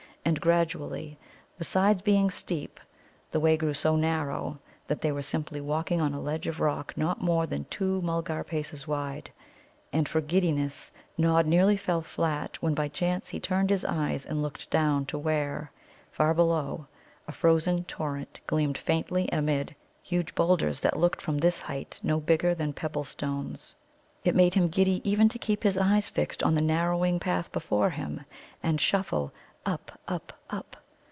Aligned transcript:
And 0.23 0.39
gradually, 0.39 1.17
besides 1.57 2.03
being 2.03 2.29
steep, 2.29 2.79
the 3.31 3.39
way 3.39 3.57
grew 3.57 3.73
so 3.73 3.95
narrow 3.95 4.59
that 4.87 5.01
they 5.01 5.11
were 5.11 5.23
simply 5.23 5.59
walking 5.59 5.99
on 5.99 6.13
a 6.13 6.21
ledge 6.21 6.45
of 6.45 6.59
rock 6.59 6.93
not 6.95 7.21
more 7.23 7.47
than 7.47 7.65
two 7.71 8.01
Mulgar 8.03 8.43
paces 8.43 8.87
wide. 8.87 9.31
And 9.91 10.07
for 10.07 10.21
giddiness 10.21 10.91
Nod 11.17 11.47
nearly 11.47 11.75
fell 11.75 12.03
flat 12.03 12.61
when 12.61 12.75
by 12.75 12.87
chance 12.87 13.29
he 13.29 13.39
turned 13.39 13.71
his 13.71 13.83
eyes 13.83 14.23
and 14.25 14.43
looked 14.43 14.69
down 14.69 15.07
to 15.07 15.17
where, 15.17 15.71
far 16.11 16.35
below, 16.35 16.85
a 17.27 17.31
frozen 17.31 17.83
torrent 17.85 18.41
gleamed 18.45 18.77
faintly 18.77 19.27
amid 19.33 19.75
huge 20.03 20.35
boulders 20.35 20.79
that 20.81 20.99
looked 20.99 21.19
from 21.21 21.39
this 21.39 21.61
height 21.61 21.99
no 22.03 22.19
bigger 22.19 22.53
than 22.53 22.73
pebble 22.73 23.03
stones. 23.03 23.73
It 24.23 24.35
made 24.35 24.53
him 24.53 24.69
giddy 24.69 25.01
even 25.03 25.29
to 25.29 25.39
keep 25.39 25.63
his 25.63 25.79
eyes 25.79 26.09
fixed 26.09 26.43
on 26.43 26.53
the 26.53 26.61
narrowing 26.61 27.19
path 27.19 27.51
before 27.51 27.89
him, 27.89 28.23
and 28.61 28.79
shuffle 28.79 29.33
up, 29.63 29.91
up, 30.07 30.33
up. 30.49 30.75